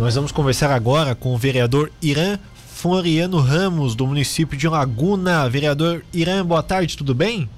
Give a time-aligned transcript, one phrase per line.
[0.00, 2.38] Nós vamos conversar agora com o vereador Irã
[2.70, 5.48] Floriano Ramos, do município de Laguna.
[5.48, 7.50] Vereador Irã, boa tarde, tudo bem?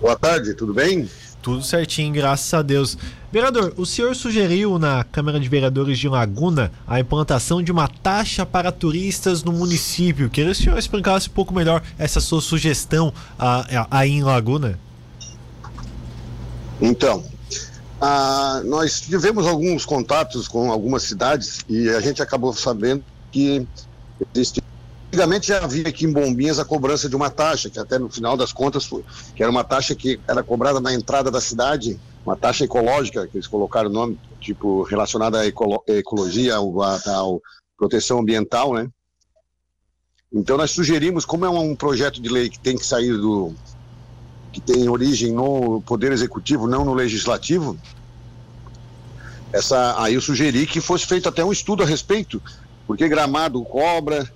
[0.00, 1.06] Boa tarde, tudo bem?
[1.42, 2.96] Tudo certinho, graças a Deus.
[3.30, 8.46] Vereador, o senhor sugeriu na Câmara de Vereadores de Laguna a implantação de uma taxa
[8.46, 10.30] para turistas no município.
[10.30, 13.12] Queria que o senhor explicasse um pouco melhor essa sua sugestão
[13.90, 14.78] aí em Laguna.
[16.80, 17.22] Então,
[18.00, 23.66] ah, nós tivemos alguns contatos com algumas cidades e a gente acabou sabendo que
[24.34, 24.62] existe.
[25.08, 28.36] Antigamente já havia aqui em Bombinhas a cobrança de uma taxa, que até no final
[28.36, 29.02] das contas foi,
[29.34, 33.38] que era uma taxa que era cobrada na entrada da cidade, uma taxa ecológica, que
[33.38, 37.42] eles colocaram o nome, tipo, relacionada à ecolo, ecologia, ao, ao
[37.76, 38.88] proteção ambiental, né?
[40.30, 43.54] Então nós sugerimos, como é um projeto de lei que tem que sair do,
[44.52, 47.78] que tem origem no Poder Executivo, não no Legislativo,
[49.52, 52.42] essa, aí eu sugeri que fosse feito até um estudo a respeito,
[52.86, 54.30] porque Gramado cobra,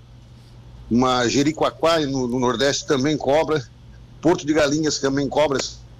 [0.91, 3.66] uma Jericoacoá no, no Nordeste também cobra,
[4.21, 5.59] Porto de Galinhas também cobra.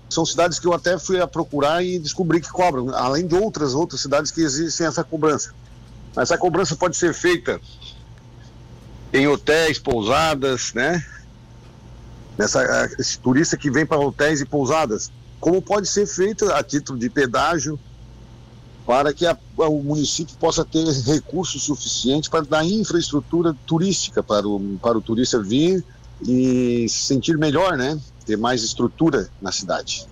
[0.09, 3.75] São cidades que eu até fui a procurar e descobri que cobram, além de outras
[3.75, 5.55] outras cidades que existem essa cobrança.
[6.17, 7.61] Essa cobrança pode ser feita
[9.13, 11.05] em hotéis, pousadas, né?
[12.39, 16.99] Nessa, esse turista que vem para hotéis e pousadas, como pode ser feito a título
[16.99, 17.79] de pedágio
[18.87, 24.79] para que a, o município possa ter recursos suficientes para dar infraestrutura turística para o,
[24.81, 25.85] para o turista vir
[26.21, 27.99] e se sentir melhor, né?
[28.27, 30.07] Ter mais estrutura na cidade.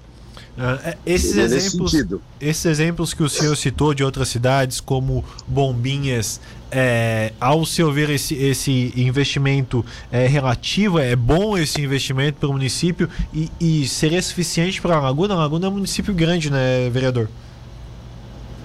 [0.59, 1.95] Uh, esses, exemplos,
[2.41, 8.11] esses exemplos que o senhor citou de outras cidades, como Bombinhas, é, ao seu ver
[8.11, 14.21] esse, esse investimento é relativo, é bom esse investimento para o município e, e seria
[14.23, 15.35] suficiente para a Laguna?
[15.35, 17.29] A Laguna é um município grande, né, vereador?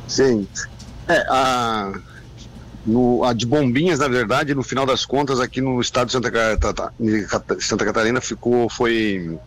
[0.08, 0.48] Sim.
[1.08, 1.94] É, a,
[2.86, 6.32] no, a de Bombinhas, na verdade, no final das contas, aqui no estado de Santa,
[7.60, 9.40] Santa Catarina ficou, foi,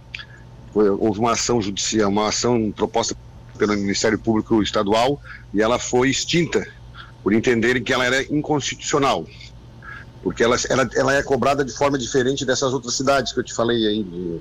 [0.79, 3.17] houve uma ação judicial, uma ação proposta
[3.57, 5.21] pelo Ministério Público Estadual
[5.53, 6.67] e ela foi extinta
[7.23, 9.27] por entenderem que ela era inconstitucional,
[10.23, 13.53] porque ela, ela, ela é cobrada de forma diferente dessas outras cidades que eu te
[13.53, 14.41] falei aí, de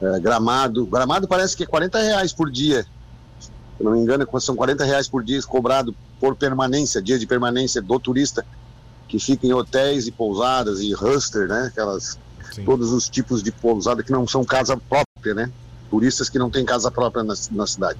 [0.00, 0.86] é, Gramado.
[0.86, 2.86] Gramado parece que é 40 reais por dia,
[3.40, 7.80] se não me engano, são 40 reais por dia cobrado por permanência, dia de permanência
[7.80, 8.44] do turista,
[9.06, 11.68] que fica em hotéis e pousadas e hostel, né?
[11.72, 12.18] Aquelas,
[12.52, 12.64] Sim.
[12.64, 15.50] todos os tipos de pousada que não são casa própria, né?
[15.90, 17.98] Turistas que não têm casa própria na, na cidade.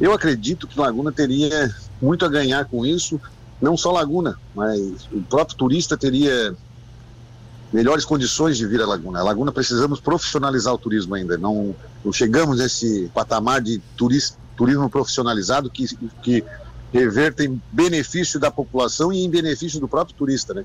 [0.00, 3.20] Eu acredito que Laguna teria muito a ganhar com isso,
[3.60, 4.80] não só Laguna, mas
[5.12, 6.54] o próprio turista teria
[7.72, 9.20] melhores condições de vir a Laguna.
[9.20, 11.74] A Laguna precisamos profissionalizar o turismo ainda, não,
[12.04, 15.86] não chegamos nesse patamar de turismo, turismo profissionalizado que,
[16.22, 16.44] que
[16.92, 20.64] reverte em benefício da população e em benefício do próprio turista, né?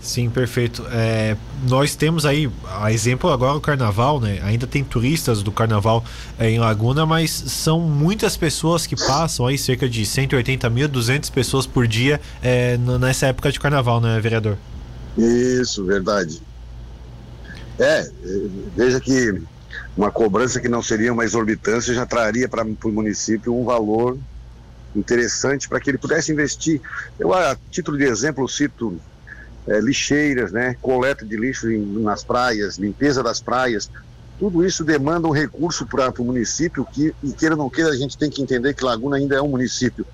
[0.00, 0.86] Sim, perfeito.
[0.90, 1.36] É,
[1.68, 2.50] nós temos aí,
[2.80, 4.40] a exemplo agora o carnaval, né?
[4.42, 6.02] Ainda tem turistas do carnaval
[6.38, 11.28] é, em Laguna, mas são muitas pessoas que passam aí, cerca de 180 mil, 200
[11.28, 14.56] pessoas por dia é, nessa época de carnaval, né, vereador?
[15.18, 16.40] Isso, verdade.
[17.78, 18.10] É,
[18.74, 19.42] veja que
[19.94, 24.18] uma cobrança que não seria uma exorbitância já traria para o município um valor
[24.96, 26.80] interessante para que ele pudesse investir.
[27.18, 28.98] Eu, a título de exemplo, cito
[29.66, 33.90] é, lixeiras, né, coleta de lixo em, nas praias, limpeza das praias,
[34.38, 37.96] tudo isso demanda um recurso para o município que, e queira ou não queira, a
[37.96, 40.06] gente tem que entender que Laguna ainda é um município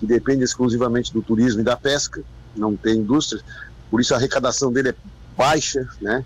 [0.00, 2.22] que depende exclusivamente do turismo e da pesca,
[2.56, 3.42] não tem indústria,
[3.90, 4.94] por isso a arrecadação dele é
[5.36, 6.24] baixa, né?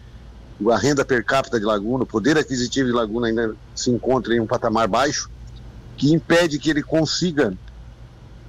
[0.70, 4.40] A renda per capita de Laguna, o poder aquisitivo de Laguna ainda se encontra em
[4.40, 5.30] um patamar baixo,
[5.96, 7.52] que impede que ele consiga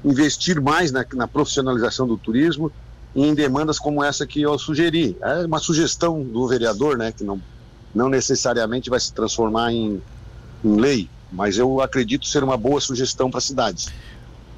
[0.04, 2.72] investir mais na, na profissionalização do turismo
[3.16, 5.18] em demandas como essa que eu sugeri.
[5.22, 7.42] É uma sugestão do vereador, né, que não,
[7.94, 10.02] não necessariamente vai se transformar em,
[10.64, 13.88] em lei, mas eu acredito ser uma boa sugestão para a cidade.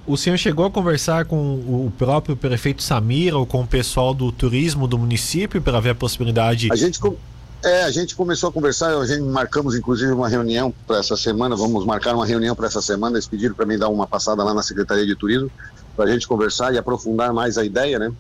[0.06, 4.32] O senhor chegou a conversar com o próprio prefeito Samir ou com o pessoal do
[4.34, 6.68] turismo do município para ver a possibilidade?
[6.70, 7.00] A gente,
[7.64, 11.56] é, a gente começou a conversar, a gente marcamos inclusive uma reunião para essa semana,
[11.56, 14.54] vamos marcar uma reunião para essa semana, eles pediram para mim dar uma passada lá
[14.54, 15.50] na Secretaria de Turismo,
[15.96, 18.12] para a gente conversar e aprofundar mais a ideia, né?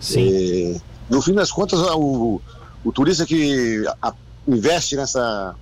[0.00, 0.20] Sim.
[0.20, 2.40] E, no fim das contas, o,
[2.84, 4.14] o turista que a,
[4.46, 5.54] investe nessa,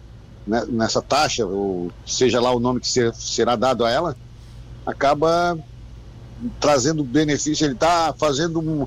[0.47, 4.17] né, nessa taxa, ou seja lá o nome que ser, será dado a ela,
[4.87, 5.59] acaba
[6.61, 8.87] trazendo benefício, ele está fazendo um,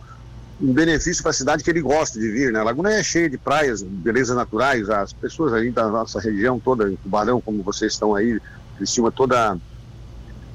[0.62, 2.52] um benefício para a cidade que ele gosta de vir.
[2.52, 2.60] Né?
[2.60, 6.90] A Laguna é cheia de praias, belezas naturais, as pessoas aí da nossa região toda,
[6.90, 8.40] em Tubarão, como vocês estão aí,
[8.78, 9.58] Cristina, toda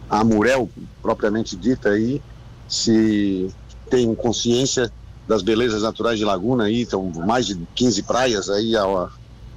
[0.08, 0.70] a Murel,
[1.02, 2.22] propriamente dita aí,
[2.68, 3.52] se
[3.88, 4.90] tem consciência
[5.26, 9.08] das belezas naturais de Laguna aí, então mais de 15 praias aí à,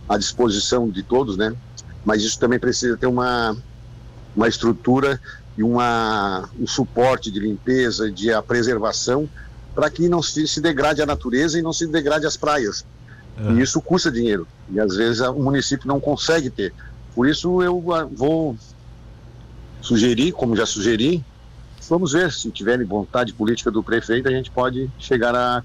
[0.08, 1.56] à disposição de todos, né?
[2.04, 3.56] Mas isso também precisa ter uma,
[4.36, 5.20] uma estrutura
[5.58, 9.30] e uma, um suporte de limpeza, de a preservação,
[9.76, 12.86] para que não se, se, degrade a natureza e não se degrade as praias.
[13.38, 13.52] É.
[13.52, 14.48] E isso custa dinheiro.
[14.72, 16.74] E às vezes o município não consegue ter.
[17.14, 18.58] Por isso eu ah, vou
[19.82, 21.24] sugerir, como já sugeri,
[21.90, 25.64] vamos ver se tiverem vontade política do prefeito, a gente pode chegar a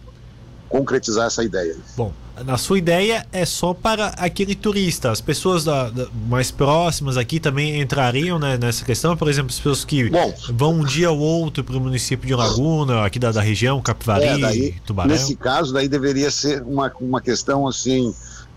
[0.69, 1.77] concretizar essa ideia.
[1.97, 2.13] Bom,
[2.45, 5.13] na sua ideia é só para aquele turista.
[5.13, 9.17] As pessoas da, da, mais próximas aqui também entrariam né, nessa questão.
[9.17, 12.35] Por exemplo, as pessoas que Bom, vão um dia ou outro para o município de
[12.35, 15.13] Laguna, aqui da, da região, Capivari, é, daí, Tubarão.
[15.13, 18.13] Nesse caso, daí deveria ser uma, uma questão assim,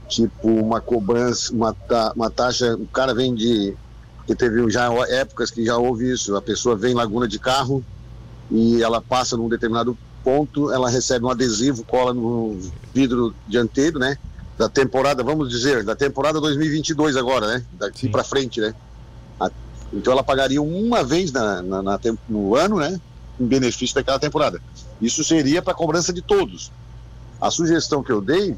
[0.08, 1.76] tipo uma cobrança, uma,
[2.16, 2.76] uma taxa.
[2.76, 3.76] O cara vem de.
[4.28, 6.36] Que teve já épocas que já houve isso.
[6.36, 7.84] A pessoa vem em Laguna de carro
[8.52, 12.60] e ela passa num determinado ponto, ela recebe um adesivo, cola no
[12.94, 14.18] vidro dianteiro, né?
[14.58, 17.66] Da temporada, vamos dizer, da temporada 2022 agora, né?
[17.74, 18.76] Daqui para frente, né?
[19.92, 23.00] Então ela pagaria uma vez na, na, na, no ano, né?
[23.40, 24.62] Em benefício daquela temporada.
[25.02, 26.72] Isso seria para cobrança de todos.
[27.40, 28.58] A sugestão que eu dei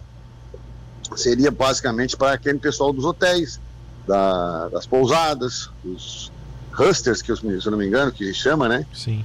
[1.15, 3.59] seria basicamente para aquele pessoal dos hotéis,
[4.07, 6.31] da, das pousadas, os
[6.77, 8.85] husters, que eu, se eu não me engano, que chama, né?
[8.93, 9.23] Sim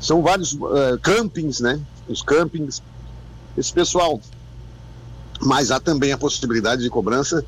[0.00, 1.78] são vários uh, campings, né?
[2.08, 2.82] Os campings,
[3.56, 4.18] esse pessoal.
[5.40, 7.44] Mas há também a possibilidade de cobrança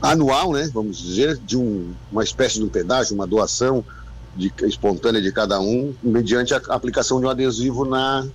[0.00, 0.68] anual, né?
[0.72, 3.84] Vamos dizer, de um, uma espécie de um pedágio, uma doação
[4.34, 8.26] de, espontânea de cada um, mediante a aplicação de um adesivo na,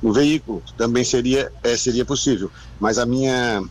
[0.00, 0.62] no veículo.
[0.76, 2.50] Também seria, é, seria possível.
[2.78, 3.62] Mas a minha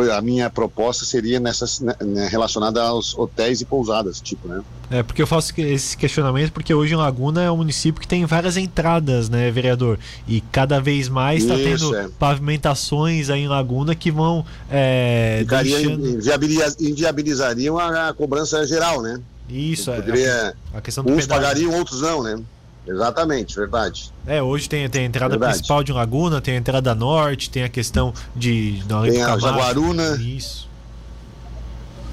[0.00, 4.62] a minha proposta seria nessas, né, né, relacionada aos hotéis e pousadas, tipo, né?
[4.90, 8.24] É, porque eu faço esse questionamento porque hoje em Laguna é um município que tem
[8.26, 9.98] várias entradas, né, vereador?
[10.28, 12.08] E cada vez mais está tendo é.
[12.18, 14.44] pavimentações aí em Laguna que vão.
[14.70, 16.08] É, Ficaria, deixando...
[16.08, 19.20] inviabiliz, inviabilizariam a, a, cobrança geral, né?
[19.48, 19.96] Isso, é.
[19.96, 21.42] Poderia, a, a questão do uns pedágio.
[21.42, 22.40] pagariam, outros não, né?
[22.86, 24.12] Exatamente, verdade.
[24.26, 25.54] É, hoje tem, tem a entrada verdade.
[25.54, 28.82] principal de Laguna, tem a entrada norte, tem a questão de.
[29.04, 30.16] Tem a Jaguaruna.
[30.20, 30.68] Isso.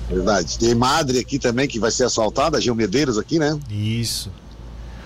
[0.08, 0.58] Verdade.
[0.58, 3.60] Tem Madre aqui também, que vai ser asfaltada, Gil Medeiros aqui, né?
[3.70, 4.32] Isso.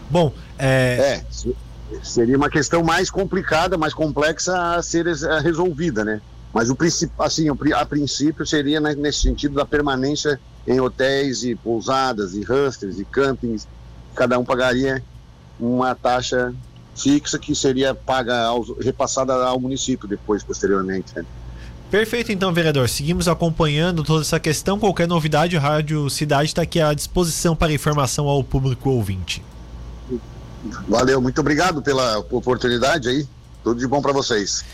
[0.10, 1.24] Bom, é...
[1.24, 1.54] é.
[2.02, 5.06] Seria uma questão mais complicada, mais complexa a ser
[5.42, 6.22] resolvida, né?
[6.54, 12.36] Mas o principal, assim, a princípio seria nesse sentido da permanência em hotéis e pousadas
[12.36, 13.68] e hostels e campings.
[14.16, 15.04] Cada um pagaria
[15.60, 16.54] uma taxa
[16.96, 21.16] fixa que seria paga aos, repassada ao município depois, posteriormente.
[21.16, 21.26] Né?
[21.90, 22.90] Perfeito, então, vereador.
[22.90, 24.80] Seguimos acompanhando toda essa questão.
[24.80, 29.44] Qualquer novidade, o Rádio Cidade está aqui à disposição para informação ao público ouvinte.
[30.88, 33.28] Valeu, muito obrigado pela oportunidade aí.
[33.64, 34.66] Tudo de bom para vocês.